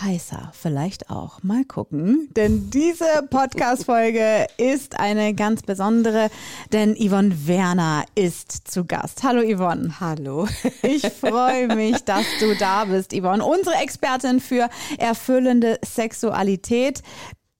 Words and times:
heißer 0.00 0.52
vielleicht 0.52 1.10
auch. 1.10 1.42
Mal 1.42 1.64
gucken. 1.64 2.28
Denn 2.36 2.70
diese 2.70 3.04
Podcast-Folge 3.30 4.46
ist 4.58 4.98
eine 4.98 5.34
ganz 5.34 5.62
besondere, 5.62 6.30
denn 6.72 6.96
Yvonne 6.96 7.46
Werner 7.46 8.04
ist 8.14 8.68
zu 8.70 8.84
Gast. 8.84 9.22
Hallo 9.22 9.42
Yvonne. 9.42 10.00
Hallo. 10.00 10.48
Ich 10.82 11.06
freue 11.08 11.74
mich, 11.74 12.04
dass 12.04 12.26
du 12.40 12.54
da 12.56 12.84
bist, 12.84 13.12
Yvonne. 13.14 13.44
Unsere 13.44 13.76
Expertin 13.76 14.40
für 14.40 14.68
erfüllende 14.98 15.78
Sexualität. 15.84 17.02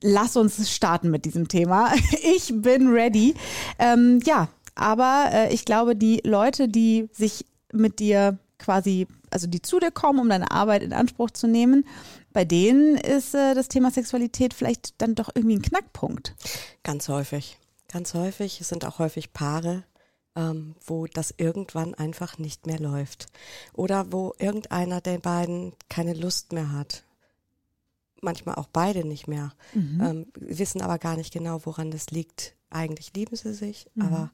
Lass 0.03 0.37
uns 0.37 0.71
starten 0.71 1.11
mit 1.11 1.25
diesem 1.25 1.49
Thema. 1.49 1.93
Ich 2.37 2.53
bin 2.55 2.89
ready. 2.89 3.35
Ähm, 3.79 4.21
ja, 4.25 4.49
aber 4.75 5.31
äh, 5.33 5.55
ich 5.55 5.65
glaube, 5.65 5.97
die 5.97 6.21
Leute, 6.25 6.69
die 6.69 7.09
sich 7.13 7.47
mit 7.73 7.99
dir 7.99 8.39
quasi, 8.59 9.07
also 9.35 9.49
die 9.49 9.61
zu 9.61 9.81
dir 9.81 9.91
kommen, 9.91 10.21
um 10.21 10.29
deine 10.29 10.51
Arbeit 10.51 10.83
in 10.83 10.93
Anspruch 10.93 11.31
zu 11.31 11.49
nehmen, 11.49 11.87
bei 12.33 12.45
denen 12.45 12.97
ist 12.97 13.35
äh, 13.35 13.55
das 13.55 13.69
Thema 13.69 13.91
Sexualität 13.91 14.55
vielleicht 14.55 15.01
dann 15.03 15.15
doch 15.15 15.31
irgendwie 15.35 15.57
ein 15.57 15.63
Knackpunkt. 15.63 16.35
Ganz 16.85 17.09
häufig. 17.09 17.59
Ganz 17.89 18.15
häufig. 18.15 18.61
Es 18.61 18.69
sind 18.69 18.85
auch 18.85 19.01
häufig 19.01 19.33
Paare, 19.33 19.83
ähm, 20.37 20.77
wo 20.85 21.07
das 21.07 21.35
irgendwann 21.37 21.95
einfach 21.95 22.39
nicht 22.39 22.67
mehr 22.67 22.79
läuft. 22.79 23.27
Oder 23.73 24.13
wo 24.13 24.35
irgendeiner 24.39 25.01
der 25.01 25.19
beiden 25.19 25.73
keine 25.89 26.15
Lust 26.15 26.53
mehr 26.53 26.73
hat. 26.73 27.05
Manchmal 28.21 28.55
auch 28.55 28.69
beide 28.73 29.07
nicht 29.07 29.27
mehr. 29.27 29.53
Mhm. 29.75 30.01
Ähm, 30.01 30.27
wissen 30.37 30.81
aber 30.81 30.99
gar 30.99 31.17
nicht 31.17 31.33
genau, 31.33 31.61
woran 31.67 31.91
das 31.91 32.11
liegt. 32.11 32.55
Eigentlich 32.71 33.13
lieben 33.15 33.37
sie 33.37 33.53
sich, 33.53 33.89
mhm. 33.95 34.03
aber 34.03 34.31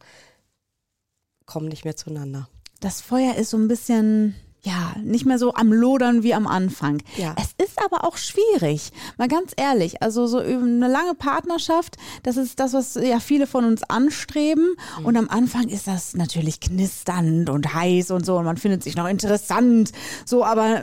kommen 1.47 1.69
nicht 1.69 1.85
mehr 1.85 1.97
zueinander. 1.97 2.49
Das 2.81 3.01
Feuer 3.01 3.35
ist 3.35 3.51
so 3.51 3.59
ein 3.59 3.69
bisschen 3.69 4.35
ja, 4.63 4.95
nicht 5.03 5.25
mehr 5.25 5.39
so 5.39 5.55
am 5.55 5.73
Lodern 5.73 6.23
wie 6.23 6.35
am 6.35 6.47
Anfang. 6.47 7.03
Ja. 7.17 7.35
Es 7.39 7.65
ist 7.65 7.83
aber 7.83 8.05
auch 8.05 8.17
schwierig, 8.17 8.93
mal 9.17 9.29
ganz 9.29 9.53
ehrlich. 9.57 10.03
Also 10.03 10.27
so 10.27 10.39
eine 10.39 10.89
lange 10.89 11.15
Partnerschaft, 11.15 11.97
das 12.23 12.37
ist 12.37 12.61
das, 12.61 12.75
was 12.75 12.95
ja 12.95 13.21
viele 13.21 13.47
von 13.47 13.65
uns 13.65 13.83
anstreben. 13.85 14.77
Mhm. 14.99 15.07
Und 15.07 15.17
am 15.17 15.29
Anfang 15.29 15.69
ist 15.69 15.87
das 15.87 16.15
natürlich 16.15 16.61
knisternd 16.61 17.49
und 17.49 17.73
heiß 17.73 18.11
und 18.11 18.27
so 18.27 18.37
und 18.37 18.45
man 18.45 18.59
findet 18.59 18.83
sich 18.83 18.97
noch 18.97 19.09
interessant. 19.09 19.93
So, 20.27 20.45
aber 20.45 20.83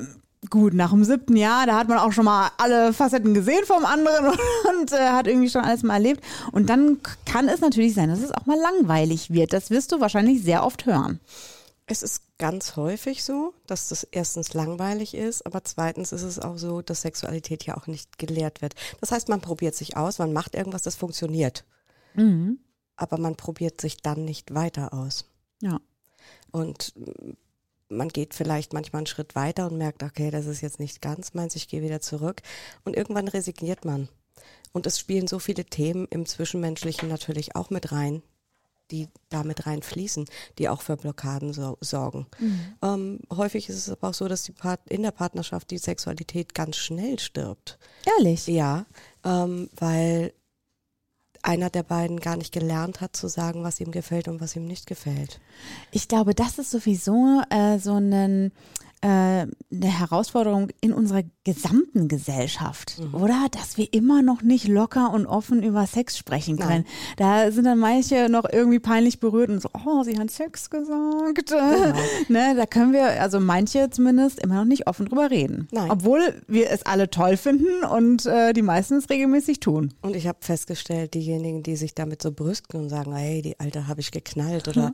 gut, 0.50 0.74
nach 0.74 0.92
dem 0.92 1.04
siebten 1.04 1.36
Jahr, 1.36 1.66
da 1.68 1.78
hat 1.78 1.88
man 1.88 2.00
auch 2.00 2.12
schon 2.12 2.26
mal 2.26 2.50
alle 2.58 2.94
Facetten 2.94 3.34
gesehen 3.34 3.66
vom 3.66 3.86
anderen 3.86 4.28
und 4.80 4.92
äh, 4.92 5.10
hat 5.10 5.28
irgendwie 5.28 5.50
schon 5.50 5.64
alles 5.64 5.84
mal 5.84 5.96
erlebt. 5.96 6.24
Und 6.52 6.70
dann 6.70 6.98
kann 7.26 7.48
es 7.48 7.62
natürlich 7.62 7.94
sein, 7.94 8.10
dass 8.10 8.22
es 8.22 8.32
auch 8.32 8.46
mal 8.46 8.58
langweilig 8.58 9.32
wird. 9.32 9.54
Das 9.54 9.70
wirst 9.70 9.92
du 9.92 10.00
wahrscheinlich 10.00 10.42
sehr 10.42 10.66
oft 10.66 10.86
hören. 10.86 11.20
Es 11.86 12.04
ist 12.04 12.22
ganz 12.38 12.76
häufig 12.76 13.24
so, 13.24 13.54
dass 13.66 13.90
das 13.90 14.04
erstens 14.04 14.54
langweilig 14.54 15.14
ist, 15.16 15.46
aber 15.46 15.64
zweitens 15.64 16.12
ist 16.12 16.24
es 16.24 16.40
auch 16.40 16.58
so, 16.58 16.82
dass 16.82 17.02
Sexualität 17.02 17.66
ja 17.66 17.78
auch 17.78 17.88
nicht 17.88 18.18
gelehrt 18.18 18.62
wird. 18.62 18.76
Das 19.02 19.12
heißt, 19.12 19.30
man 19.30 19.42
probiert 19.42 19.76
sich 19.76 19.98
aus, 19.98 20.20
man 20.20 20.34
macht 20.34 20.56
irgendwas, 20.56 20.84
das 20.84 20.96
funktioniert. 20.96 21.66
Mhm. 22.14 22.60
Aber 22.96 23.18
man 23.18 23.36
probiert 23.36 23.82
sich 23.82 23.98
dann 23.98 24.26
nicht 24.26 24.54
weiter 24.54 24.94
aus. 24.94 25.26
Ja. 25.62 25.80
Und 26.52 26.94
man 27.90 28.10
geht 28.10 28.34
vielleicht 28.34 28.74
manchmal 28.74 29.02
einen 29.02 29.08
Schritt 29.08 29.36
weiter 29.36 29.68
und 29.68 29.78
merkt, 29.78 30.04
okay, 30.04 30.32
das 30.32 30.46
ist 30.46 30.62
jetzt 30.62 30.80
nicht 30.80 31.02
ganz 31.02 31.34
meins, 31.34 31.56
ich 31.56 31.68
gehe 31.68 31.82
wieder 31.82 32.02
zurück. 32.02 32.42
Und 32.84 32.96
irgendwann 32.96 33.28
resigniert 33.28 33.86
man. 33.86 34.10
Und 34.74 34.86
es 34.86 35.00
spielen 35.00 35.28
so 35.28 35.40
viele 35.40 35.66
Themen 35.66 36.08
im 36.10 36.26
Zwischenmenschlichen 36.26 37.08
natürlich 37.10 37.56
auch 37.56 37.70
mit 37.70 37.92
rein, 37.92 38.22
die 38.92 39.08
damit 39.30 39.66
reinfließen, 39.66 40.26
die 40.58 40.70
auch 40.70 40.82
für 40.82 40.98
Blockaden 40.98 41.54
so, 41.54 41.78
sorgen. 41.82 42.28
Mhm. 42.40 42.60
Ähm, 42.82 43.20
häufig 43.36 43.70
ist 43.70 43.78
es 43.78 43.90
aber 43.90 44.10
auch 44.10 44.14
so, 44.14 44.28
dass 44.28 44.44
die 44.44 44.52
Part 44.52 44.82
in 44.90 45.04
der 45.04 45.12
Partnerschaft 45.12 45.72
die 45.72 45.78
Sexualität 45.78 46.54
ganz 46.54 46.78
schnell 46.78 47.20
stirbt. 47.20 47.78
Ehrlich? 48.18 48.48
Ja, 48.48 48.86
ähm, 49.24 49.70
weil 49.76 50.34
einer 51.44 51.70
der 51.70 51.84
beiden 51.84 52.20
gar 52.20 52.36
nicht 52.36 52.52
gelernt 52.52 53.00
hat 53.02 53.16
zu 53.16 53.28
sagen, 53.28 53.64
was 53.64 53.80
ihm 53.80 53.92
gefällt 53.92 54.28
und 54.28 54.42
was 54.42 54.56
ihm 54.56 54.66
nicht 54.66 54.88
gefällt. 54.88 55.40
Ich 55.92 56.08
glaube, 56.08 56.34
das 56.34 56.58
ist 56.58 56.72
sowieso 56.72 57.42
äh, 57.50 57.80
so 57.80 57.94
ein 57.94 58.52
äh, 59.02 59.08
eine 59.08 59.52
Herausforderung 59.72 60.70
in 60.82 60.92
unserer 60.92 61.22
gesamten 61.44 62.08
Gesellschaft, 62.08 63.00
mhm. 63.00 63.14
oder? 63.16 63.48
Dass 63.52 63.78
wir 63.78 63.94
immer 63.94 64.22
noch 64.22 64.42
nicht 64.42 64.68
locker 64.68 65.14
und 65.14 65.26
offen 65.26 65.64
über 65.64 65.86
Sex 65.86 66.18
sprechen 66.18 66.58
können. 66.58 66.86
Nein. 67.18 67.46
Da 67.46 67.52
sind 67.52 67.66
dann 67.66 67.80
manche 67.80 68.28
noch 68.30 68.46
irgendwie 68.52 68.80
peinlich 68.80 69.20
berührt 69.20 69.50
und 69.50 69.62
so, 69.62 69.70
oh, 69.86 70.04
sie 70.04 70.18
hat 70.18 70.32
Sex 70.32 70.70
gesagt. 70.70 71.50
Genau. 71.50 71.94
ne, 72.28 72.56
da 72.56 72.66
können 72.66 72.92
wir, 72.92 73.22
also 73.22 73.40
manche 73.40 73.90
zumindest, 73.90 74.40
immer 74.40 74.56
noch 74.56 74.66
nicht 74.66 74.88
offen 74.88 75.06
drüber 75.06 75.30
reden. 75.30 75.68
Nein. 75.72 75.92
Obwohl 75.92 76.42
wir 76.48 76.72
es 76.72 76.86
alle 76.86 77.10
toll 77.10 77.38
finden 77.38 77.84
und 77.86 78.26
äh, 78.26 78.54
die 78.54 78.62
meisten 78.62 78.96
es 78.96 79.10
regelmäßig 79.10 79.60
tun. 79.60 79.94
Und 80.02 80.16
ich 80.16 80.28
habe 80.28 80.40
festgestellt, 80.42 81.14
diejenigen, 81.14 81.64
die 81.64 81.76
sich 81.76 81.94
damit 81.94 82.22
so 82.22 82.32
brüsten 82.32 82.80
und 82.80 82.90
sagen, 82.90 83.16
hey, 83.16 83.42
die 83.42 83.60
Alte 83.60 83.88
habe 83.88 84.02
ich 84.02 84.12
geknallt 84.12 84.68
oder 84.68 84.92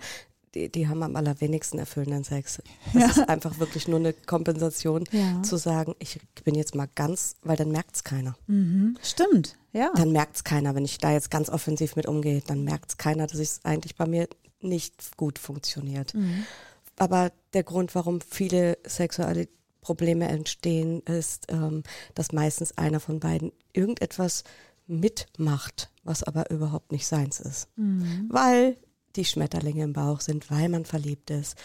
die, 0.56 0.70
die 0.72 0.88
haben 0.88 1.04
am 1.04 1.16
allerwenigsten 1.16 1.80
erfüllenden 1.80 2.24
Sex. 2.24 2.62
Das 2.94 3.02
ja. 3.02 3.10
ist 3.10 3.30
einfach 3.30 3.60
wirklich 3.60 3.88
nur 3.88 4.00
eine 4.00 4.14
Kompensation 4.14 5.06
ja. 5.12 5.42
zu 5.44 5.58
sagen, 5.58 5.96
ich 6.00 6.20
bin 6.44 6.56
jetzt 6.56 6.76
mal 6.76 6.90
ganz, 6.96 7.36
weil 7.42 7.58
dann 7.58 7.72
merkt 7.72 7.96
es 7.96 8.04
keiner. 8.04 8.36
Mhm. 8.48 8.98
Stimmt, 9.02 9.58
ja. 9.72 9.92
Dann 9.96 10.12
merkt 10.12 10.38
es 10.38 10.44
keiner, 10.44 10.76
wenn 10.76 10.86
ich 10.86 10.98
da 11.00 11.12
jetzt 11.12 11.32
ganz 11.32 11.50
offensiv 11.50 11.96
mit 11.96 12.08
umgehe, 12.08 12.42
dann 12.46 12.64
merkt 12.64 12.92
es 12.92 12.98
keiner, 12.98 13.28
dass 13.28 13.40
es 13.40 13.64
eigentlich 13.64 13.96
bei 13.96 14.06
mir 14.06 14.28
nicht 14.62 15.18
gut 15.18 15.40
funktioniert. 15.40 16.14
Mhm. 16.14 16.46
Aber 16.98 17.32
der 17.54 17.64
Grund, 17.64 17.96
warum 17.96 18.22
viele 18.22 18.78
sexuelle 18.86 19.48
Probleme 19.82 20.28
entstehen, 20.28 21.02
ist, 21.02 21.52
ähm, 21.52 21.84
dass 22.16 22.32
meistens 22.32 22.78
einer 22.78 23.00
von 23.00 23.20
beiden 23.20 23.52
irgendetwas 23.74 24.44
mitmacht, 24.88 25.92
was 26.04 26.24
aber 26.24 26.50
überhaupt 26.50 26.92
nicht 26.92 27.08
seins 27.08 27.40
ist. 27.40 27.68
Mhm. 27.76 28.28
Weil 28.30 28.78
die 29.16 29.26
Schmetterlinge 29.26 29.84
im 29.84 29.94
Bauch 29.94 30.22
sind, 30.22 30.50
weil 30.50 30.70
man 30.70 30.86
verliebt 30.86 31.30
ist. 31.30 31.58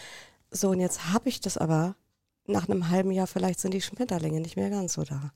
So, 0.51 0.69
und 0.69 0.79
jetzt 0.79 1.11
habe 1.11 1.29
ich 1.29 1.41
das 1.41 1.57
aber 1.57 1.95
nach 2.45 2.67
einem 2.67 2.89
halben 2.89 3.11
Jahr, 3.11 3.27
vielleicht 3.27 3.59
sind 3.59 3.73
die 3.73 3.81
Schmetterlinge 3.81 4.39
nicht 4.41 4.55
mehr 4.55 4.69
ganz 4.69 4.93
so 4.93 5.03
da. 5.03 5.31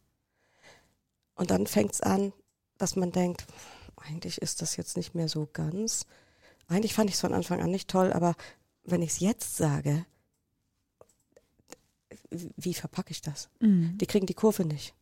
Und 1.35 1.51
dann 1.51 1.67
fängt 1.67 1.93
es 1.93 2.01
an, 2.01 2.33
dass 2.77 2.95
man 2.95 3.11
denkt, 3.11 3.45
eigentlich 3.95 4.41
ist 4.41 4.61
das 4.61 4.75
jetzt 4.75 4.97
nicht 4.97 5.15
mehr 5.15 5.27
so 5.27 5.47
ganz. 5.51 6.05
Eigentlich 6.67 6.93
fand 6.93 7.09
ich 7.09 7.15
es 7.15 7.21
von 7.21 7.33
Anfang 7.33 7.61
an 7.61 7.71
nicht 7.71 7.89
toll, 7.89 8.11
aber 8.11 8.35
wenn 8.83 9.01
ich 9.01 9.11
es 9.11 9.19
jetzt 9.19 9.55
sage, 9.55 10.05
wie 12.29 12.73
verpacke 12.73 13.11
ich 13.11 13.21
das? 13.21 13.49
Mhm. 13.59 13.97
Die 13.97 14.07
kriegen 14.07 14.25
die 14.25 14.33
Kurve 14.33 14.65
nicht. 14.65 14.93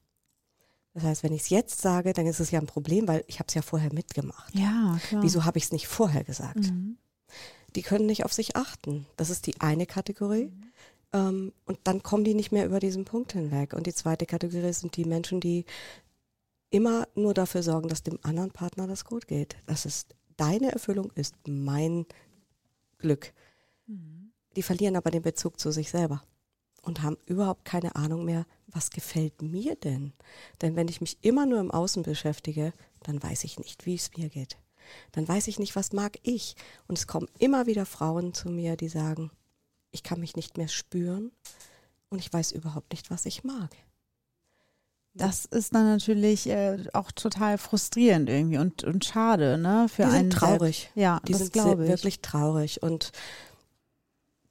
Das 0.93 1.03
heißt, 1.03 1.23
wenn 1.23 1.33
ich 1.33 1.43
es 1.43 1.49
jetzt 1.49 1.81
sage, 1.81 2.13
dann 2.13 2.27
ist 2.27 2.39
es 2.39 2.51
ja 2.51 2.59
ein 2.59 2.67
Problem, 2.67 3.07
weil 3.07 3.23
ich 3.27 3.39
habe 3.39 3.47
es 3.47 3.53
ja 3.53 3.61
vorher 3.61 3.93
mitgemacht. 3.93 4.53
Ja, 4.53 4.99
klar. 5.07 5.23
Wieso 5.23 5.45
habe 5.45 5.57
ich 5.57 5.65
es 5.65 5.71
nicht 5.71 5.87
vorher 5.87 6.23
gesagt? 6.23 6.57
Mhm. 6.57 6.97
Die 7.75 7.81
können 7.81 8.05
nicht 8.05 8.25
auf 8.25 8.33
sich 8.33 8.57
achten. 8.57 9.05
Das 9.15 9.29
ist 9.29 9.47
die 9.47 9.59
eine 9.61 9.85
Kategorie. 9.85 10.47
Mhm. 10.47 10.63
Ähm, 11.13 11.53
und 11.65 11.79
dann 11.85 12.03
kommen 12.03 12.25
die 12.25 12.33
nicht 12.33 12.51
mehr 12.51 12.65
über 12.65 12.79
diesen 12.79 13.05
Punkt 13.05 13.31
hinweg. 13.31 13.73
Und 13.73 13.87
die 13.87 13.93
zweite 13.93 14.25
Kategorie 14.25 14.73
sind 14.73 14.97
die 14.97 15.05
Menschen, 15.05 15.39
die 15.39 15.65
immer 16.69 17.07
nur 17.15 17.33
dafür 17.33 17.63
sorgen, 17.63 17.87
dass 17.87 18.03
dem 18.03 18.19
anderen 18.23 18.51
Partner 18.51 18.87
das 18.87 19.05
gut 19.05 19.27
geht. 19.27 19.55
Das 19.67 19.85
ist 19.85 20.15
deine 20.35 20.73
Erfüllung, 20.73 21.11
ist 21.15 21.35
mein 21.47 22.05
Glück. 22.97 23.33
Mhm. 23.87 24.33
Die 24.57 24.63
verlieren 24.63 24.97
aber 24.97 25.11
den 25.11 25.21
Bezug 25.21 25.57
zu 25.57 25.71
sich 25.71 25.89
selber 25.89 26.21
und 26.81 27.01
haben 27.01 27.17
überhaupt 27.25 27.65
keine 27.65 27.95
Ahnung 27.95 28.25
mehr, 28.25 28.45
was 28.67 28.89
gefällt 28.89 29.41
mir 29.41 29.75
denn? 29.75 30.13
Denn 30.61 30.75
wenn 30.75 30.87
ich 30.87 31.01
mich 31.01 31.17
immer 31.21 31.45
nur 31.45 31.59
im 31.59 31.71
Außen 31.71 32.03
beschäftige, 32.03 32.73
dann 33.03 33.21
weiß 33.21 33.43
ich 33.43 33.59
nicht, 33.59 33.85
wie 33.85 33.95
es 33.95 34.15
mir 34.17 34.29
geht. 34.29 34.57
Dann 35.11 35.27
weiß 35.27 35.47
ich 35.47 35.59
nicht, 35.59 35.75
was 35.75 35.93
mag 35.93 36.17
ich. 36.23 36.55
Und 36.87 36.97
es 36.97 37.07
kommen 37.07 37.27
immer 37.39 37.65
wieder 37.67 37.85
Frauen 37.85 38.33
zu 38.33 38.49
mir, 38.49 38.75
die 38.75 38.89
sagen, 38.89 39.31
ich 39.91 40.03
kann 40.03 40.19
mich 40.19 40.35
nicht 40.35 40.57
mehr 40.57 40.67
spüren 40.67 41.31
und 42.09 42.19
ich 42.19 42.31
weiß 42.31 42.51
überhaupt 42.51 42.91
nicht, 42.91 43.11
was 43.11 43.25
ich 43.25 43.43
mag. 43.43 43.69
Das 45.13 45.43
ist 45.43 45.75
dann 45.75 45.87
natürlich 45.87 46.47
äh, 46.47 46.85
auch 46.93 47.11
total 47.11 47.57
frustrierend 47.57 48.29
irgendwie 48.29 48.57
und, 48.57 48.85
und 48.85 49.03
schade, 49.03 49.57
ne? 49.57 49.87
Für 49.89 50.05
die 50.05 50.11
einen 50.11 50.29
traurig. 50.29 50.77
Selbst. 50.83 50.95
Ja, 50.95 51.19
die 51.27 51.33
das 51.33 51.41
sind 51.41 51.53
glaube 51.53 51.83
ich. 51.83 51.89
wirklich 51.89 52.21
traurig 52.21 52.81
und 52.81 53.11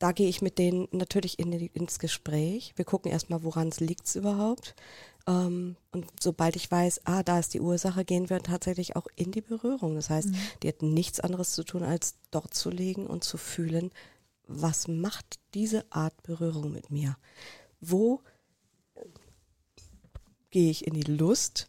da 0.00 0.12
gehe 0.12 0.28
ich 0.28 0.40
mit 0.40 0.58
denen 0.58 0.88
natürlich 0.92 1.38
in, 1.38 1.52
ins 1.52 1.98
Gespräch. 1.98 2.72
Wir 2.74 2.86
gucken 2.86 3.12
erstmal, 3.12 3.44
woran 3.44 3.68
es 3.68 3.80
liegt 3.80 4.12
überhaupt. 4.16 4.74
Ähm, 5.26 5.76
und 5.92 6.06
sobald 6.18 6.56
ich 6.56 6.70
weiß, 6.70 7.02
ah, 7.04 7.22
da 7.22 7.38
ist 7.38 7.52
die 7.52 7.60
Ursache, 7.60 8.06
gehen 8.06 8.30
wir 8.30 8.42
tatsächlich 8.42 8.96
auch 8.96 9.06
in 9.14 9.30
die 9.30 9.42
Berührung. 9.42 9.94
Das 9.94 10.08
heißt, 10.08 10.30
mhm. 10.30 10.36
die 10.62 10.68
hat 10.68 10.80
nichts 10.80 11.20
anderes 11.20 11.52
zu 11.52 11.64
tun, 11.64 11.82
als 11.82 12.14
dort 12.30 12.54
zu 12.54 12.70
liegen 12.70 13.06
und 13.06 13.24
zu 13.24 13.36
fühlen, 13.36 13.90
was 14.46 14.88
macht 14.88 15.38
diese 15.52 15.84
Art 15.92 16.22
Berührung 16.22 16.72
mit 16.72 16.90
mir? 16.90 17.18
Wo 17.80 18.22
gehe 20.50 20.70
ich 20.70 20.86
in 20.86 20.94
die 20.94 21.12
Lust 21.12 21.68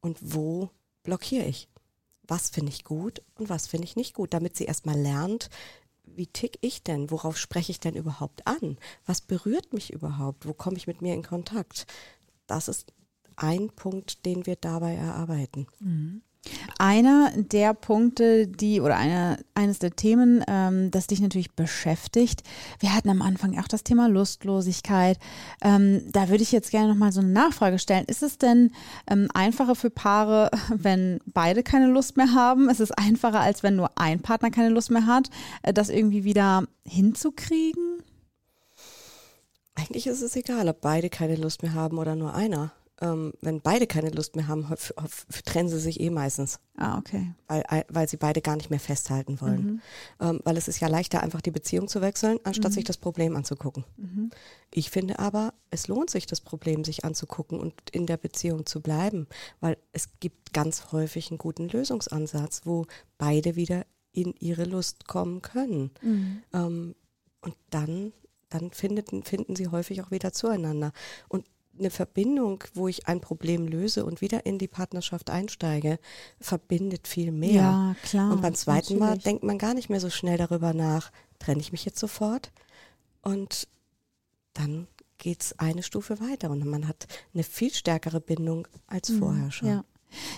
und 0.00 0.18
wo 0.20 0.70
blockiere 1.02 1.46
ich? 1.46 1.68
Was 2.22 2.48
finde 2.48 2.70
ich 2.70 2.84
gut 2.84 3.22
und 3.34 3.48
was 3.48 3.66
finde 3.66 3.86
ich 3.86 3.96
nicht 3.96 4.14
gut, 4.14 4.32
damit 4.32 4.56
sie 4.56 4.66
erstmal 4.66 4.96
lernt, 4.96 5.50
wie 6.16 6.26
tick 6.26 6.58
ich 6.60 6.82
denn? 6.82 7.10
Worauf 7.10 7.36
spreche 7.36 7.72
ich 7.72 7.80
denn 7.80 7.94
überhaupt 7.94 8.46
an? 8.46 8.78
Was 9.06 9.20
berührt 9.20 9.72
mich 9.72 9.92
überhaupt? 9.92 10.46
Wo 10.46 10.52
komme 10.52 10.76
ich 10.76 10.86
mit 10.86 11.02
mir 11.02 11.14
in 11.14 11.22
Kontakt? 11.22 11.86
Das 12.46 12.68
ist 12.68 12.92
ein 13.36 13.70
Punkt, 13.70 14.24
den 14.26 14.46
wir 14.46 14.56
dabei 14.56 14.94
erarbeiten. 14.94 15.66
Mhm. 15.80 16.22
Einer 16.78 17.32
der 17.36 17.74
Punkte, 17.74 18.46
die 18.46 18.80
oder 18.80 18.96
eine, 18.96 19.38
eines 19.54 19.78
der 19.78 19.90
Themen, 19.90 20.42
ähm, 20.48 20.90
das 20.90 21.06
dich 21.06 21.20
natürlich 21.20 21.52
beschäftigt. 21.52 22.42
Wir 22.78 22.94
hatten 22.94 23.10
am 23.10 23.20
Anfang 23.20 23.58
auch 23.58 23.68
das 23.68 23.84
Thema 23.84 24.08
Lustlosigkeit. 24.08 25.18
Ähm, 25.62 26.02
da 26.10 26.30
würde 26.30 26.42
ich 26.42 26.52
jetzt 26.52 26.70
gerne 26.70 26.88
nochmal 26.88 27.12
so 27.12 27.20
eine 27.20 27.28
Nachfrage 27.28 27.78
stellen. 27.78 28.06
Ist 28.06 28.22
es 28.22 28.38
denn 28.38 28.72
ähm, 29.10 29.28
einfacher 29.34 29.74
für 29.74 29.90
Paare, 29.90 30.50
wenn 30.74 31.20
beide 31.26 31.62
keine 31.62 31.86
Lust 31.86 32.16
mehr 32.16 32.32
haben? 32.32 32.70
Ist 32.70 32.80
es 32.80 32.92
einfacher, 32.92 33.40
als 33.40 33.62
wenn 33.62 33.76
nur 33.76 33.90
ein 33.96 34.20
Partner 34.20 34.50
keine 34.50 34.70
Lust 34.70 34.90
mehr 34.90 35.06
hat, 35.06 35.28
äh, 35.62 35.74
das 35.74 35.90
irgendwie 35.90 36.24
wieder 36.24 36.64
hinzukriegen? 36.86 37.98
Eigentlich 39.74 40.06
ist 40.06 40.22
es 40.22 40.36
egal, 40.36 40.68
ob 40.68 40.80
beide 40.80 41.10
keine 41.10 41.36
Lust 41.36 41.62
mehr 41.62 41.74
haben 41.74 41.98
oder 41.98 42.16
nur 42.16 42.34
einer 42.34 42.72
ähm, 43.00 43.32
wenn 43.40 43.60
beide 43.60 43.86
keine 43.86 44.10
Lust 44.10 44.36
mehr 44.36 44.48
haben, 44.48 44.66
trennen 45.44 45.68
sie 45.68 45.78
sich 45.78 46.00
eh 46.00 46.10
meistens. 46.10 46.60
Ah, 46.76 46.98
okay. 46.98 47.34
Weil, 47.48 47.84
weil 47.88 48.08
sie 48.08 48.16
beide 48.16 48.40
gar 48.40 48.56
nicht 48.56 48.70
mehr 48.70 48.80
festhalten 48.80 49.40
wollen. 49.40 49.64
Mhm. 49.64 49.80
Ähm, 50.20 50.40
weil 50.44 50.56
es 50.56 50.68
ist 50.68 50.80
ja 50.80 50.88
leichter, 50.88 51.22
einfach 51.22 51.40
die 51.40 51.50
Beziehung 51.50 51.88
zu 51.88 52.00
wechseln, 52.00 52.38
anstatt 52.44 52.72
mhm. 52.72 52.74
sich 52.74 52.84
das 52.84 52.98
Problem 52.98 53.36
anzugucken. 53.36 53.84
Mhm. 53.96 54.30
Ich 54.72 54.90
finde 54.90 55.18
aber, 55.18 55.54
es 55.70 55.88
lohnt 55.88 56.10
sich, 56.10 56.26
das 56.26 56.40
Problem 56.40 56.84
sich 56.84 57.04
anzugucken 57.04 57.58
und 57.58 57.74
in 57.90 58.06
der 58.06 58.16
Beziehung 58.16 58.66
zu 58.66 58.80
bleiben, 58.80 59.26
weil 59.60 59.76
es 59.92 60.10
gibt 60.20 60.52
ganz 60.52 60.92
häufig 60.92 61.30
einen 61.30 61.38
guten 61.38 61.68
Lösungsansatz, 61.68 62.62
wo 62.64 62.86
beide 63.18 63.56
wieder 63.56 63.86
in 64.12 64.34
ihre 64.38 64.64
Lust 64.64 65.06
kommen 65.06 65.40
können. 65.40 65.90
Mhm. 66.02 66.42
Ähm, 66.52 66.94
und 67.42 67.56
dann 67.70 68.12
dann 68.50 68.72
finden, 68.72 69.22
finden 69.22 69.56
sie 69.56 69.68
häufig 69.68 70.02
auch 70.02 70.10
wieder 70.10 70.32
zueinander. 70.32 70.92
Und 71.28 71.46
eine 71.80 71.90
Verbindung, 71.90 72.62
wo 72.74 72.88
ich 72.88 73.08
ein 73.08 73.20
Problem 73.20 73.66
löse 73.66 74.04
und 74.04 74.20
wieder 74.20 74.46
in 74.46 74.58
die 74.58 74.68
Partnerschaft 74.68 75.30
einsteige, 75.30 75.98
verbindet 76.40 77.08
viel 77.08 77.32
mehr. 77.32 77.52
Ja, 77.52 77.96
klar. 78.02 78.32
Und 78.32 78.42
beim 78.42 78.54
zweiten 78.54 78.98
natürlich. 78.98 79.00
Mal 79.00 79.18
denkt 79.18 79.42
man 79.42 79.58
gar 79.58 79.74
nicht 79.74 79.90
mehr 79.90 80.00
so 80.00 80.10
schnell 80.10 80.38
darüber 80.38 80.72
nach, 80.72 81.10
trenne 81.38 81.60
ich 81.60 81.72
mich 81.72 81.84
jetzt 81.84 81.98
sofort? 81.98 82.52
Und 83.22 83.66
dann 84.52 84.86
geht 85.18 85.42
es 85.42 85.58
eine 85.58 85.82
Stufe 85.82 86.20
weiter 86.20 86.50
und 86.50 86.64
man 86.64 86.88
hat 86.88 87.06
eine 87.34 87.42
viel 87.42 87.72
stärkere 87.72 88.20
Bindung 88.20 88.66
als 88.86 89.10
mhm, 89.10 89.18
vorher 89.18 89.50
schon. 89.50 89.68
Ja. 89.68 89.84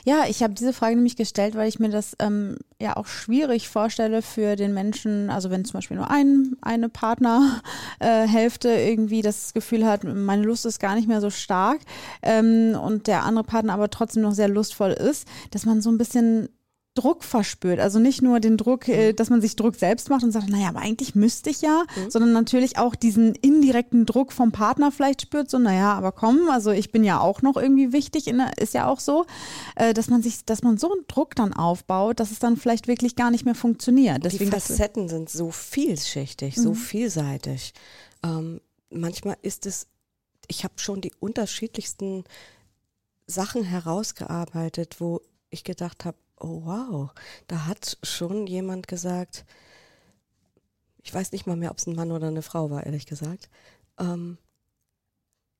Ja, 0.04 0.24
ich 0.28 0.42
habe 0.42 0.54
diese 0.54 0.72
Frage 0.72 0.96
nämlich 0.96 1.16
gestellt, 1.16 1.54
weil 1.54 1.68
ich 1.68 1.78
mir 1.78 1.88
das 1.88 2.16
ähm, 2.18 2.56
ja 2.80 2.96
auch 2.96 3.06
schwierig 3.06 3.68
vorstelle 3.68 4.22
für 4.22 4.56
den 4.56 4.74
Menschen, 4.74 5.30
also 5.30 5.50
wenn 5.50 5.64
zum 5.64 5.74
Beispiel 5.74 5.96
nur 5.96 6.10
ein, 6.10 6.56
eine 6.62 6.88
Partnerhälfte 6.88 8.68
äh, 8.70 8.90
irgendwie 8.90 9.22
das 9.22 9.54
Gefühl 9.54 9.86
hat, 9.86 10.04
meine 10.04 10.42
Lust 10.42 10.66
ist 10.66 10.80
gar 10.80 10.94
nicht 10.94 11.08
mehr 11.08 11.20
so 11.20 11.30
stark 11.30 11.80
ähm, 12.22 12.76
und 12.80 13.06
der 13.06 13.24
andere 13.24 13.44
Partner 13.44 13.74
aber 13.74 13.90
trotzdem 13.90 14.22
noch 14.22 14.32
sehr 14.32 14.48
lustvoll 14.48 14.92
ist, 14.92 15.26
dass 15.50 15.66
man 15.66 15.80
so 15.80 15.90
ein 15.90 15.98
bisschen 15.98 16.48
Druck 16.94 17.24
verspürt. 17.24 17.80
Also 17.80 17.98
nicht 17.98 18.20
nur 18.20 18.38
den 18.38 18.58
Druck, 18.58 18.86
äh, 18.86 19.12
mhm. 19.12 19.16
dass 19.16 19.30
man 19.30 19.40
sich 19.40 19.56
Druck 19.56 19.76
selbst 19.76 20.10
macht 20.10 20.24
und 20.24 20.32
sagt, 20.32 20.50
naja, 20.50 20.68
aber 20.68 20.80
eigentlich 20.80 21.14
müsste 21.14 21.48
ich 21.48 21.62
ja, 21.62 21.84
mhm. 21.96 22.10
sondern 22.10 22.32
natürlich 22.32 22.76
auch 22.76 22.94
diesen 22.94 23.34
indirekten 23.36 24.04
Druck 24.04 24.32
vom 24.32 24.52
Partner 24.52 24.92
vielleicht 24.92 25.22
spürt, 25.22 25.48
so, 25.48 25.58
naja, 25.58 25.94
aber 25.94 26.12
komm, 26.12 26.50
also 26.50 26.70
ich 26.70 26.92
bin 26.92 27.02
ja 27.02 27.18
auch 27.18 27.40
noch 27.40 27.56
irgendwie 27.56 27.92
wichtig, 27.92 28.26
ist 28.58 28.74
ja 28.74 28.88
auch 28.88 29.00
so, 29.00 29.24
äh, 29.76 29.94
dass 29.94 30.08
man 30.08 30.22
sich, 30.22 30.44
dass 30.44 30.62
man 30.62 30.76
so 30.76 30.92
einen 30.92 31.06
Druck 31.08 31.34
dann 31.34 31.54
aufbaut, 31.54 32.20
dass 32.20 32.30
es 32.30 32.38
dann 32.38 32.58
vielleicht 32.58 32.88
wirklich 32.88 33.16
gar 33.16 33.30
nicht 33.30 33.46
mehr 33.46 33.54
funktioniert. 33.54 34.22
Deswegen 34.24 34.50
Die 34.50 34.50
Facetten 34.50 35.08
sind 35.08 35.30
so 35.30 35.50
vielschichtig, 35.50 36.58
mhm. 36.58 36.62
so 36.62 36.74
vielseitig. 36.74 37.72
Ähm, 38.22 38.60
manchmal 38.90 39.38
ist 39.40 39.64
es, 39.64 39.86
ich 40.46 40.64
habe 40.64 40.74
schon 40.76 41.00
die 41.00 41.12
unterschiedlichsten 41.20 42.24
Sachen 43.26 43.64
herausgearbeitet, 43.64 44.96
wo 44.98 45.22
ich 45.48 45.64
gedacht 45.64 46.04
habe, 46.04 46.16
oh 46.42 46.62
wow, 46.64 47.10
da 47.46 47.66
hat 47.66 47.98
schon 48.02 48.46
jemand 48.46 48.88
gesagt, 48.88 49.44
ich 51.02 51.12
weiß 51.12 51.32
nicht 51.32 51.46
mal 51.46 51.56
mehr, 51.56 51.70
ob 51.70 51.78
es 51.78 51.86
ein 51.86 51.94
Mann 51.96 52.12
oder 52.12 52.28
eine 52.28 52.42
Frau 52.42 52.70
war, 52.70 52.84
ehrlich 52.84 53.06
gesagt, 53.06 53.48
ähm, 53.98 54.38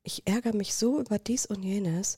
ich 0.03 0.27
ärgere 0.27 0.55
mich 0.55 0.75
so 0.75 0.99
über 0.99 1.19
dies 1.19 1.45
und 1.45 1.63
jenes, 1.63 2.17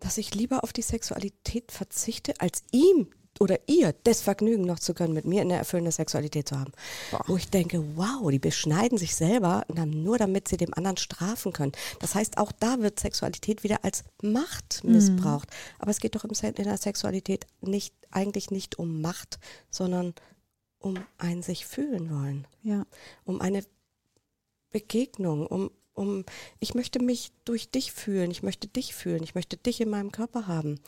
dass 0.00 0.18
ich 0.18 0.34
lieber 0.34 0.62
auf 0.62 0.72
die 0.72 0.82
Sexualität 0.82 1.72
verzichte, 1.72 2.40
als 2.40 2.62
ihm 2.70 3.08
oder 3.40 3.58
ihr 3.66 3.94
das 4.04 4.20
Vergnügen 4.20 4.64
noch 4.64 4.78
zu 4.78 4.94
können, 4.94 5.14
mit 5.14 5.24
mir 5.24 5.40
eine 5.42 5.56
erfüllende 5.56 5.92
Sexualität 5.92 6.48
zu 6.48 6.58
haben. 6.58 6.72
Boah. 7.10 7.24
Wo 7.26 7.36
ich 7.36 7.48
denke, 7.48 7.82
wow, 7.96 8.30
die 8.30 8.38
beschneiden 8.38 8.98
sich 8.98 9.14
selber 9.14 9.64
nur 9.68 10.18
damit 10.18 10.48
sie 10.48 10.56
dem 10.56 10.74
anderen 10.74 10.96
strafen 10.96 11.52
können. 11.52 11.72
Das 12.00 12.14
heißt, 12.14 12.38
auch 12.38 12.52
da 12.52 12.80
wird 12.80 13.00
Sexualität 13.00 13.62
wieder 13.62 13.84
als 13.84 14.04
Macht 14.22 14.82
mhm. 14.82 14.92
missbraucht. 14.92 15.50
Mhm. 15.50 15.74
Aber 15.78 15.90
es 15.90 16.00
geht 16.00 16.14
doch 16.14 16.24
in 16.24 16.32
der 16.32 16.76
Sexualität 16.76 17.46
nicht, 17.60 17.94
eigentlich 18.10 18.50
nicht 18.50 18.78
um 18.78 19.00
Macht, 19.00 19.38
sondern 19.70 20.14
um 20.78 20.94
ein 21.18 21.42
sich 21.42 21.66
fühlen 21.66 22.10
wollen. 22.10 22.46
Ja. 22.62 22.84
Um 23.24 23.40
eine 23.40 23.64
Begegnung, 24.70 25.46
um, 25.46 25.70
um, 25.94 26.24
ich 26.60 26.74
möchte 26.74 27.02
mich 27.02 27.32
durch 27.44 27.70
dich 27.70 27.92
fühlen, 27.92 28.30
ich 28.30 28.42
möchte 28.42 28.68
dich 28.68 28.94
fühlen, 28.94 29.22
ich 29.22 29.34
möchte 29.34 29.56
dich 29.56 29.80
in 29.80 29.90
meinem 29.90 30.12
Körper 30.12 30.46
haben. 30.46 30.80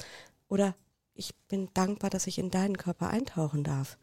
Oder 0.49 0.75
ich 1.15 1.35
bin 1.49 1.69
dankbar, 1.75 2.11
dass 2.11 2.27
ich 2.27 2.39
in 2.39 2.51
deinen 2.51 2.77
Körper 2.77 3.09
eintauchen 3.09 3.65
darf. 3.65 3.99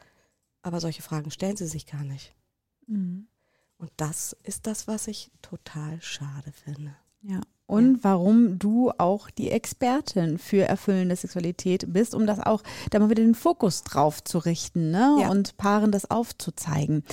Aber 0.61 0.79
solche 0.79 1.01
Fragen 1.01 1.31
stellen 1.31 1.57
sie 1.57 1.67
sich 1.67 1.85
gar 1.85 2.03
nicht. 2.03 2.35
Mhm. 2.87 3.27
Und 3.77 3.91
das 3.97 4.35
ist 4.43 4.67
das, 4.67 4.87
was 4.87 5.07
ich 5.07 5.31
total 5.41 6.01
schade 6.01 6.51
finde. 6.51 6.95
Ja. 7.21 7.41
Und 7.67 7.95
ja. 7.95 8.03
warum 8.03 8.59
du 8.59 8.91
auch 8.97 9.29
die 9.29 9.51
Expertin 9.51 10.37
für 10.37 10.63
erfüllende 10.63 11.15
Sexualität 11.15 11.91
bist, 11.91 12.15
um 12.15 12.25
das 12.25 12.39
auch 12.39 12.63
da 12.89 12.99
mal 12.99 13.09
wieder 13.09 13.23
den 13.23 13.35
Fokus 13.35 13.83
drauf 13.83 14.23
zu 14.23 14.39
richten 14.39 14.91
ne? 14.91 15.17
Ja. 15.21 15.29
und 15.29 15.57
Paaren 15.57 15.91
das 15.91 16.09
aufzuzeigen. 16.09 17.03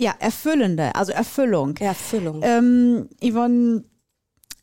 Ja, 0.00 0.14
erfüllende, 0.18 0.94
also 0.94 1.12
Erfüllung. 1.12 1.76
Erfüllung. 1.76 2.40
Ähm, 2.42 3.08
Yvonne, 3.22 3.84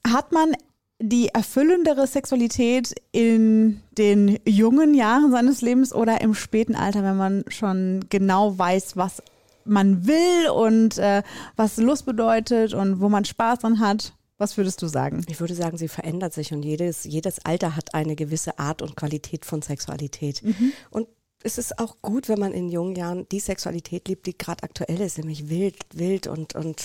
hat 0.06 0.32
man 0.32 0.54
die 1.02 1.30
erfüllendere 1.30 2.08
Sexualität 2.08 2.94
in 3.12 3.82
den 3.98 4.38
jungen 4.46 4.94
Jahren 4.94 5.32
seines 5.32 5.62
Lebens 5.62 5.94
oder 5.94 6.22
im 6.22 6.34
späten 6.36 6.76
Alter, 6.76 7.04
wenn 7.04 7.18
man 7.18 7.46
schon 7.48 8.06
genau 8.10 8.58
weiß, 8.58 8.98
was 8.98 9.24
man 9.64 10.08
will 10.08 10.50
und 10.50 10.98
äh, 10.98 11.24
was 11.56 11.78
Lust 11.78 12.06
bedeutet 12.06 12.74
und 12.74 13.00
wo 13.00 13.08
man 13.08 13.24
Spaß 13.24 13.60
dran 13.60 13.80
hat? 13.80 14.14
Was 14.38 14.58
würdest 14.58 14.82
du 14.82 14.88
sagen? 14.88 15.24
Ich 15.28 15.40
würde 15.40 15.54
sagen, 15.54 15.78
sie 15.78 15.90
verändert 15.90 16.34
sich 16.34 16.54
und 16.54 16.64
jedes, 16.64 17.04
jedes 17.04 17.46
Alter 17.46 17.76
hat 17.76 17.94
eine 17.94 18.16
gewisse 18.16 18.58
Art 18.58 18.82
und 18.82 18.96
Qualität 18.96 19.46
von 19.46 19.62
Sexualität. 19.62 20.44
Mhm. 20.44 20.74
Und 20.90 21.08
es 21.44 21.58
ist 21.58 21.80
auch 21.80 21.98
gut, 22.02 22.28
wenn 22.28 22.40
man 22.40 22.54
in 22.54 22.70
jungen 22.70 22.96
Jahren 22.96 23.28
die 23.30 23.40
Sexualität 23.40 24.08
liebt, 24.08 24.26
die 24.26 24.38
gerade 24.38 24.64
aktuell 24.64 25.00
ist, 25.02 25.18
nämlich 25.18 25.50
wild, 25.50 25.78
wild 25.94 26.28
und, 26.28 26.56
und 26.56 26.82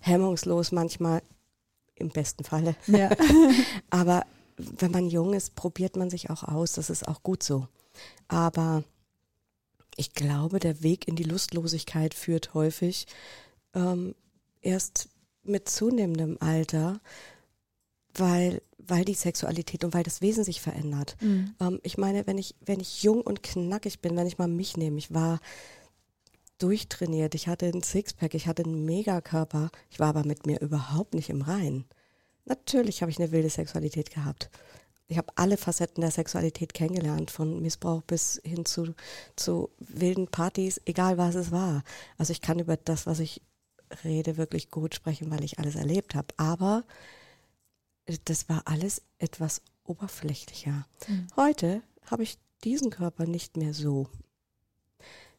hemmungslos 0.00 0.72
manchmal 0.72 1.22
im 2.00 2.10
besten 2.10 2.44
Falle. 2.44 2.74
Ja. 2.86 3.10
Aber 3.90 4.24
wenn 4.56 4.90
man 4.90 5.08
jung 5.08 5.34
ist, 5.34 5.54
probiert 5.54 5.96
man 5.96 6.10
sich 6.10 6.30
auch 6.30 6.42
aus. 6.42 6.72
Das 6.72 6.90
ist 6.90 7.06
auch 7.06 7.22
gut 7.22 7.42
so. 7.42 7.68
Aber 8.26 8.82
ich 9.96 10.14
glaube, 10.14 10.58
der 10.58 10.82
Weg 10.82 11.08
in 11.08 11.16
die 11.16 11.24
Lustlosigkeit 11.24 12.14
führt 12.14 12.54
häufig 12.54 13.06
ähm, 13.74 14.14
erst 14.62 15.08
mit 15.42 15.68
zunehmendem 15.68 16.36
Alter, 16.40 17.00
weil, 18.14 18.62
weil 18.78 19.04
die 19.04 19.14
Sexualität 19.14 19.84
und 19.84 19.94
weil 19.94 20.02
das 20.02 20.20
Wesen 20.20 20.44
sich 20.44 20.60
verändert. 20.60 21.16
Mhm. 21.20 21.54
Ähm, 21.60 21.80
ich 21.82 21.98
meine, 21.98 22.26
wenn 22.26 22.38
ich, 22.38 22.54
wenn 22.64 22.80
ich 22.80 23.02
jung 23.02 23.22
und 23.22 23.42
knackig 23.42 24.00
bin, 24.00 24.16
wenn 24.16 24.26
ich 24.26 24.38
mal 24.38 24.48
mich 24.48 24.76
nehme, 24.76 24.98
ich 24.98 25.12
war 25.12 25.40
durchtrainiert, 26.58 27.34
ich 27.34 27.48
hatte 27.48 27.66
ein 27.66 27.82
Sixpack, 27.82 28.34
ich 28.34 28.46
hatte 28.46 28.64
einen 28.64 28.84
Megakörper, 28.84 29.70
ich 29.90 30.00
war 30.00 30.08
aber 30.08 30.24
mit 30.24 30.46
mir 30.46 30.60
überhaupt 30.60 31.14
nicht 31.14 31.30
im 31.30 31.42
Rein. 31.42 31.84
Natürlich 32.44 33.02
habe 33.02 33.10
ich 33.10 33.18
eine 33.18 33.32
wilde 33.32 33.50
Sexualität 33.50 34.10
gehabt. 34.10 34.50
Ich 35.06 35.16
habe 35.16 35.32
alle 35.36 35.56
Facetten 35.56 36.02
der 36.02 36.10
Sexualität 36.10 36.74
kennengelernt, 36.74 37.30
von 37.30 37.62
Missbrauch 37.62 38.02
bis 38.02 38.40
hin 38.44 38.66
zu, 38.66 38.94
zu 39.36 39.70
wilden 39.78 40.28
Partys, 40.28 40.80
egal 40.84 41.16
was 41.16 41.34
es 41.34 41.50
war. 41.50 41.82
Also 42.18 42.32
ich 42.32 42.42
kann 42.42 42.58
über 42.58 42.76
das, 42.76 43.06
was 43.06 43.18
ich 43.18 43.40
rede, 44.04 44.36
wirklich 44.36 44.70
gut 44.70 44.94
sprechen, 44.94 45.30
weil 45.30 45.44
ich 45.44 45.58
alles 45.58 45.76
erlebt 45.76 46.14
habe. 46.14 46.28
Aber 46.36 46.84
das 48.24 48.48
war 48.50 48.62
alles 48.66 49.02
etwas 49.18 49.62
oberflächlicher. 49.84 50.86
Mhm. 51.06 51.26
Heute 51.36 51.82
habe 52.10 52.22
ich 52.22 52.38
diesen 52.64 52.90
Körper 52.90 53.26
nicht 53.26 53.56
mehr 53.56 53.72
so. 53.72 54.08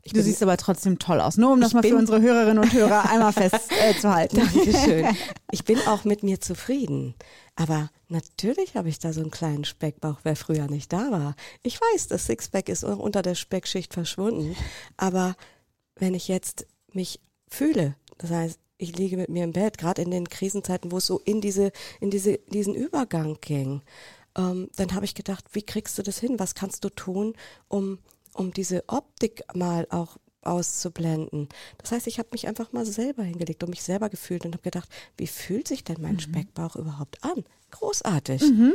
Ich 0.04 0.14
du 0.14 0.24
siehst 0.24 0.42
aber 0.42 0.56
trotzdem 0.58 0.98
toll 0.98 1.20
aus, 1.20 1.38
nur 1.38 1.52
um 1.52 1.60
das 1.60 1.74
mal 1.74 1.84
für 1.84 1.96
unsere 1.96 2.22
Hörerinnen 2.22 2.60
und 2.64 2.74
Hörer 2.74 3.10
einmal 3.10 3.34
festzuhalten. 3.34 4.38
Äh, 4.38 4.40
Dankeschön. 4.40 5.08
Ich 5.52 5.66
bin 5.66 5.80
auch 5.88 6.04
mit 6.04 6.24
mir 6.24 6.40
zufrieden. 6.40 7.16
Aber 7.56 7.90
natürlich 8.08 8.76
habe 8.76 8.88
ich 8.88 9.00
da 9.00 9.12
so 9.12 9.20
einen 9.20 9.32
kleinen 9.32 9.66
Speckbauch, 9.66 10.20
wer 10.24 10.36
früher 10.36 10.68
nicht 10.68 10.94
da 10.94 11.12
war. 11.12 11.36
Ich 11.64 11.82
weiß, 11.82 12.08
das 12.08 12.28
Sixpack 12.28 12.70
ist 12.70 12.84
unter 12.84 13.22
der 13.22 13.36
Speckschicht 13.36 13.94
verschwunden. 13.94 14.56
Aber 14.96 15.36
wenn 15.96 16.14
ich 16.14 16.28
jetzt 16.28 16.66
mich 16.94 17.20
fühle, 17.50 17.96
das 18.18 18.30
heißt, 18.30 18.60
ich 18.78 18.96
liege 18.96 19.18
mit 19.18 19.30
mir 19.30 19.44
im 19.44 19.54
Bett, 19.54 19.78
gerade 19.78 20.02
in 20.02 20.12
den 20.12 20.30
Krisenzeiten, 20.30 20.92
wo 20.92 20.98
es 20.98 21.06
so 21.06 21.20
in 21.20 21.42
diese, 21.42 21.72
in 22.00 22.10
diese, 22.10 22.38
diesen 22.48 22.76
Übergang 22.76 23.38
ging, 23.42 23.82
ähm, 24.38 24.70
dann 24.78 24.94
habe 24.94 25.06
ich 25.06 25.16
gedacht, 25.16 25.44
wie 25.52 25.64
kriegst 25.64 25.98
du 25.98 26.04
das 26.04 26.20
hin? 26.20 26.40
Was 26.40 26.56
kannst 26.56 26.84
du 26.86 26.90
tun, 26.90 27.34
um, 27.68 28.00
um 28.34 28.54
diese 28.54 28.84
Optik 28.88 29.44
mal 29.54 29.88
auch 29.90 30.18
auszublenden. 30.42 31.50
Das 31.78 31.92
heißt, 31.92 32.08
ich 32.08 32.20
habe 32.20 32.30
mich 32.32 32.48
einfach 32.48 32.72
mal 32.72 32.86
selber 32.86 33.24
hingelegt 33.24 33.64
und 33.64 33.70
mich 33.70 33.84
selber 33.84 34.10
gefühlt 34.10 34.46
und 34.46 34.54
habe 34.54 34.64
gedacht, 34.64 34.90
wie 35.18 35.28
fühlt 35.28 35.68
sich 35.68 35.84
denn 35.84 36.02
mein 36.02 36.16
mhm. 36.16 36.20
Speckbauch 36.22 36.76
überhaupt 36.76 37.24
an? 37.24 37.44
Großartig. 37.72 38.42
Mhm. 38.42 38.74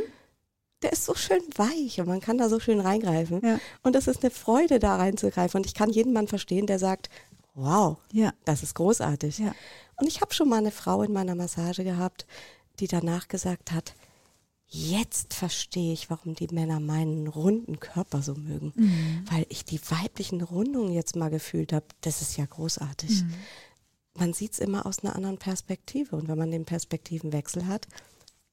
Der 0.81 0.91
ist 0.91 1.05
so 1.05 1.15
schön 1.15 1.41
weich 1.55 1.99
und 1.99 2.07
man 2.07 2.21
kann 2.21 2.37
da 2.37 2.49
so 2.49 2.59
schön 2.59 2.79
reingreifen. 2.79 3.41
Ja. 3.43 3.59
Und 3.81 3.95
das 3.95 4.07
ist 4.07 4.23
eine 4.23 4.31
Freude, 4.31 4.79
da 4.79 4.97
reinzugreifen. 4.97 5.59
Und 5.59 5.65
ich 5.65 5.73
kann 5.73 5.89
jeden 5.89 6.13
Mann 6.13 6.27
verstehen, 6.27 6.67
der 6.67 6.79
sagt, 6.79 7.09
wow, 7.55 7.97
ja. 8.11 8.33
das 8.43 8.61
ist 8.61 8.75
großartig. 8.75 9.39
Ja. 9.39 9.55
Und 9.95 10.07
ich 10.07 10.21
habe 10.21 10.33
schon 10.33 10.49
mal 10.49 10.57
eine 10.57 10.71
Frau 10.71 11.01
in 11.01 11.13
meiner 11.13 11.35
Massage 11.35 11.83
gehabt, 11.83 12.27
die 12.79 12.87
danach 12.87 13.27
gesagt 13.27 13.71
hat, 13.71 13.95
jetzt 14.75 15.33
verstehe 15.33 15.93
ich, 15.93 16.09
warum 16.09 16.35
die 16.35 16.47
Männer 16.51 16.79
meinen 16.79 17.27
runden 17.27 17.79
Körper 17.79 18.21
so 18.21 18.35
mögen, 18.35 18.73
mhm. 18.75 19.23
weil 19.31 19.45
ich 19.49 19.63
die 19.65 19.79
weiblichen 19.89 20.41
Rundungen 20.41 20.91
jetzt 20.91 21.15
mal 21.15 21.29
gefühlt 21.29 21.73
habe. 21.73 21.85
Das 22.01 22.21
ist 22.21 22.37
ja 22.37 22.45
großartig. 22.45 23.23
Mhm. 23.23 23.33
Man 24.17 24.33
sieht 24.33 24.53
es 24.53 24.59
immer 24.59 24.85
aus 24.85 25.03
einer 25.03 25.15
anderen 25.15 25.37
Perspektive 25.37 26.15
und 26.15 26.27
wenn 26.27 26.37
man 26.37 26.51
den 26.51 26.65
Perspektivenwechsel 26.65 27.67
hat, 27.67 27.87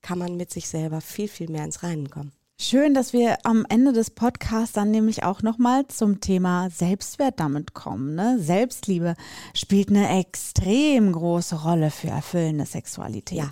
kann 0.01 0.19
man 0.19 0.37
mit 0.37 0.51
sich 0.51 0.69
selber 0.69 1.01
viel, 1.01 1.29
viel 1.29 1.51
mehr 1.51 1.65
ins 1.65 1.83
Reinen 1.83 2.11
kommen. 2.11 2.33
Schön, 2.61 2.95
dass 2.95 3.13
wir 3.13 3.39
am 3.45 3.67
Ende 3.69 3.93
des 3.93 4.11
Podcasts 4.11 4.75
dann 4.75 4.91
nämlich 4.91 5.25
auch 5.25 5.43
nochmal 5.43 5.87
zum 5.89 6.21
Thema 6.21 6.71
Selbstwert 6.71 7.41
damit 7.41 7.75
kommen. 7.75 8.15
Ne? 8.15 8.39
Selbstliebe 8.41 9.17
spielt 9.55 9.89
eine 9.89 10.21
extrem 10.21 11.11
große 11.13 11.63
Rolle 11.63 11.91
für 11.91 12.09
erfüllende 12.09 12.67
Sexualität. 12.67 13.39
Ja. 13.39 13.51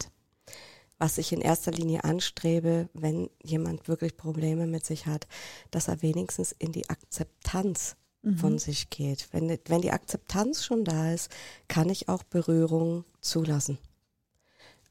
Was 1.01 1.19
ich 1.19 1.33
in 1.33 1.41
erster 1.41 1.73
Linie 1.73 2.05
anstrebe, 2.05 2.89
wenn 2.93 3.29
jemand 3.43 3.89
wirklich 3.89 4.17
Probleme 4.17 4.67
mit 4.67 4.87
sich 4.87 5.07
hat, 5.07 5.27
dass 5.73 5.89
er 5.89 6.03
wenigstens 6.03 6.53
in 6.53 6.71
die 6.71 6.89
Akzeptanz 6.89 7.97
mhm. 8.23 8.37
von 8.37 8.59
sich 8.59 8.91
geht. 8.91 9.29
Wenn, 9.33 9.59
wenn 9.67 9.81
die 9.81 9.93
Akzeptanz 9.93 10.65
schon 10.65 10.85
da 10.85 11.13
ist, 11.13 11.31
kann 11.69 11.89
ich 11.89 12.09
auch 12.09 12.23
Berührung 12.23 13.05
zulassen. 13.21 13.79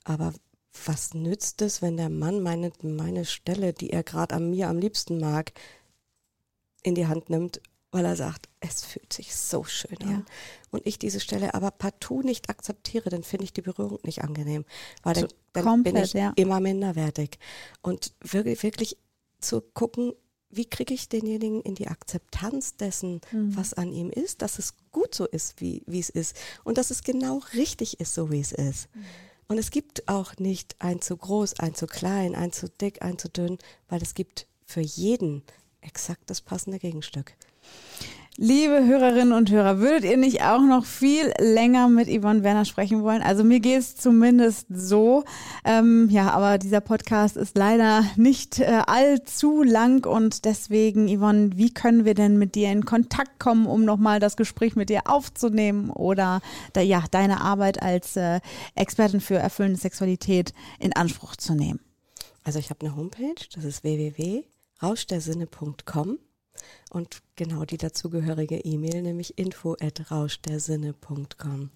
Aber 0.04 0.34
was 0.86 1.13
nützt 1.13 1.62
es, 1.62 1.82
wenn 1.82 1.98
der 1.98 2.10
Mann 2.10 2.42
meine, 2.42 2.72
meine 2.82 3.25
Stelle, 3.25 3.74
die 3.74 3.92
er 3.92 4.04
gerade 4.04 4.36
an 4.36 4.50
mir 4.50 4.70
am 4.70 4.80
liebsten 4.80 5.20
mag, 5.20 5.54
in 6.84 6.96
die 6.96 7.08
Hand 7.08 7.30
nimmt, 7.30 7.62
weil 7.91 8.05
er 8.05 8.15
sagt, 8.15 8.50
es 8.60 8.84
fühlt 8.84 9.12
sich 9.12 9.36
so 9.36 9.63
schön 9.63 9.98
ja. 10.01 10.08
an. 10.08 10.25
Und 10.72 10.86
ich 10.86 11.00
diese 11.00 11.19
Stelle 11.19 11.53
aber 11.53 11.72
partout 11.72 12.22
nicht 12.22 12.50
akzeptiere, 12.50 13.10
dann 13.10 13.24
finde 13.24 13.46
ich 13.46 13.53
die 13.53 13.62
Berührung 13.62 14.00
nicht 14.03 14.24
angenehm, 14.24 14.65
weil 15.03 15.15
dann, 15.15 15.27
dann 15.53 15.63
Komplett, 15.63 15.96
bin 15.96 16.03
ich 16.03 16.13
ja. 16.13 16.34
immer 16.36 16.60
minderwertig. 16.60 17.39
Und 17.81 18.13
wirklich, 18.22 18.62
wirklich 18.63 18.98
zu 19.39 19.62
gucken, 19.62 20.13
wie 20.51 20.65
kriege 20.65 20.93
ich 20.93 21.10
denjenigen 21.10 21.62
in 21.62 21.75
die 21.75 21.88
Akzeptanz 21.88 22.75
dessen, 22.75 23.22
mhm. 23.31 23.55
was 23.55 23.74
an 23.74 23.91
ihm 23.91 24.10
ist, 24.10 24.41
dass 24.41 24.60
es 24.60 24.74
gut 24.91 25.13
so 25.13 25.25
ist, 25.27 25.62
wie, 25.62 25.84
es 25.88 26.10
ist 26.10 26.36
und 26.63 26.77
dass 26.77 26.89
es 26.89 27.03
genau 27.03 27.41
richtig 27.53 28.00
ist, 28.00 28.13
so 28.13 28.31
wie 28.31 28.39
es 28.39 28.51
ist. 28.51 28.93
Mhm. 28.96 29.05
Und 29.48 29.58
es 29.58 29.72
gibt 29.72 30.08
auch 30.08 30.38
nicht 30.38 30.75
ein 30.79 31.01
zu 31.01 31.17
groß, 31.17 31.60
ein 31.60 31.74
zu 31.74 31.88
klein, 31.88 32.36
ein 32.36 32.51
zu 32.51 32.69
dick, 32.69 33.01
ein 33.01 33.17
zu 33.17 33.29
dünn, 33.29 33.58
weil 33.88 34.01
es 34.01 34.13
gibt 34.13 34.48
für 34.63 34.81
jeden 34.81 35.43
exakt 35.81 36.29
das 36.29 36.41
passende 36.41 36.77
Gegenstück. 36.77 37.36
Liebe 38.42 38.86
Hörerinnen 38.86 39.34
und 39.34 39.52
Hörer, 39.52 39.80
würdet 39.80 40.06
ihr 40.06 40.16
nicht 40.16 40.44
auch 40.44 40.62
noch 40.62 40.86
viel 40.86 41.34
länger 41.40 41.90
mit 41.90 42.08
Yvonne 42.08 42.42
Werner 42.42 42.64
sprechen 42.64 43.04
wollen? 43.04 43.22
Also 43.22 43.44
mir 43.44 43.60
geht 43.60 43.80
es 43.80 43.98
zumindest 43.98 44.68
so. 44.70 45.26
Ähm, 45.66 46.08
ja, 46.10 46.30
aber 46.30 46.58
dieser 46.58 46.80
Podcast 46.80 47.36
ist 47.36 47.58
leider 47.58 48.06
nicht 48.16 48.62
äh, 48.62 48.84
allzu 48.88 49.62
lang 49.62 50.06
und 50.06 50.46
deswegen, 50.46 51.14
Yvonne, 51.14 51.50
wie 51.58 51.74
können 51.74 52.06
wir 52.06 52.14
denn 52.14 52.38
mit 52.38 52.56
dir 52.56 52.72
in 52.72 52.86
Kontakt 52.86 53.42
kommen, 53.42 53.68
um 53.68 53.84
nochmal 53.84 54.22
das 54.22 54.38
Gespräch 54.38 54.78
mit 54.78 54.88
dir 54.88 55.02
aufzunehmen 55.08 55.90
oder 55.90 56.40
da, 56.72 56.80
ja, 56.80 57.04
deine 57.12 57.42
Arbeit 57.42 57.84
als 57.84 58.16
äh, 58.16 58.40
Expertin 58.74 59.20
für 59.20 59.36
erfüllende 59.36 59.82
Sexualität 59.82 60.54
in 60.80 60.96
Anspruch 60.96 61.36
zu 61.36 61.56
nehmen? 61.56 61.82
Also 62.46 62.58
ich 62.58 62.70
habe 62.70 62.86
eine 62.86 62.96
Homepage, 62.96 63.36
das 63.54 63.66
ist 63.66 63.84
www.rauschdersinne.com 63.84 66.20
und 66.89 67.22
genau 67.36 67.66
die 67.66 67.78
dazugehörige 67.78 68.58
E-Mail, 68.58 69.01
nämlich 69.01 69.38
info 69.38 69.75
at 69.80 70.12
rauschdersinne.com. 70.12 71.70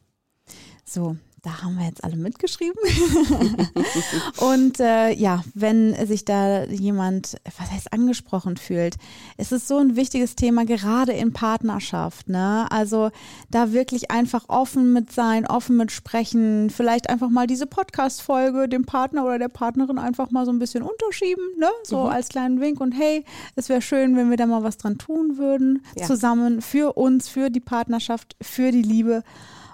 So, 0.86 1.18
da 1.44 1.62
haben 1.62 1.78
wir 1.78 1.86
jetzt 1.86 2.06
alle 2.06 2.16
mitgeschrieben. 2.16 2.80
und 4.38 4.80
äh, 4.80 5.12
ja, 5.12 5.44
wenn 5.54 5.94
sich 6.08 6.24
da 6.24 6.64
jemand, 6.64 7.36
was 7.58 7.70
heißt 7.70 7.92
angesprochen 7.92 8.56
fühlt, 8.56 8.96
es 9.36 9.52
ist 9.52 9.68
so 9.68 9.78
ein 9.78 9.98
wichtiges 9.98 10.38
Thema, 10.38 10.64
gerade 10.64 11.12
in 11.12 11.34
Partnerschaft. 11.34 12.30
Ne? 12.30 12.66
Also 12.70 13.12
da 13.52 13.74
wirklich 13.74 14.10
einfach 14.10 14.46
offen 14.48 14.94
mit 14.94 15.12
sein, 15.12 15.46
offen 15.46 15.76
mit 15.76 15.92
sprechen, 15.92 16.70
vielleicht 16.70 17.10
einfach 17.10 17.30
mal 17.30 17.46
diese 17.46 17.68
Podcast-Folge 17.68 18.70
dem 18.70 18.86
Partner 18.86 19.26
oder 19.26 19.38
der 19.38 19.50
Partnerin 19.50 20.00
einfach 20.00 20.32
mal 20.32 20.46
so 20.46 20.52
ein 20.54 20.60
bisschen 20.60 20.82
unterschieben, 20.82 21.44
ne? 21.60 21.68
so 21.84 22.06
mhm. 22.06 22.10
als 22.10 22.30
kleinen 22.30 22.62
Wink 22.62 22.80
und 22.80 22.94
hey, 22.94 23.26
es 23.58 23.68
wäre 23.68 23.82
schön, 23.82 24.16
wenn 24.16 24.30
wir 24.30 24.38
da 24.38 24.46
mal 24.46 24.64
was 24.64 24.78
dran 24.78 24.98
tun 24.98 25.38
würden, 25.38 25.84
ja. 25.98 26.06
zusammen 26.06 26.62
für 26.62 26.94
uns, 26.94 27.28
für 27.28 27.50
die 27.50 27.60
Partnerschaft, 27.60 28.38
für 28.42 28.72
die 28.72 28.82
Liebe 28.82 29.24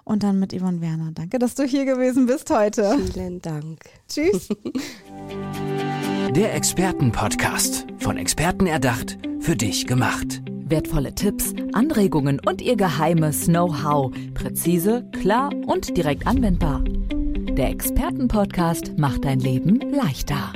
und 0.09 0.23
dann 0.23 0.39
mit 0.39 0.53
Yvonne 0.53 0.81
Werner. 0.81 1.11
Danke, 1.13 1.37
dass 1.37 1.53
du 1.55 1.63
hier 1.63 1.85
gewesen 1.85 2.25
bist 2.25 2.49
heute. 2.49 2.97
Vielen 3.13 3.41
Dank. 3.41 3.79
Tschüss. 4.07 4.49
Der 6.35 6.55
Expertenpodcast. 6.55 7.85
Von 7.99 8.17
Experten 8.17 8.65
erdacht, 8.65 9.17
für 9.39 9.55
dich 9.55 9.85
gemacht. 9.87 10.41
Wertvolle 10.65 11.13
Tipps, 11.13 11.53
Anregungen 11.73 12.39
und 12.45 12.61
ihr 12.61 12.75
geheimes 12.75 13.45
Know-how. 13.45 14.11
Präzise, 14.33 15.07
klar 15.19 15.51
und 15.67 15.95
direkt 15.95 16.27
anwendbar. 16.27 16.83
Der 16.83 17.69
Expertenpodcast 17.69 18.97
macht 18.97 19.25
dein 19.25 19.39
Leben 19.39 19.79
leichter. 19.91 20.53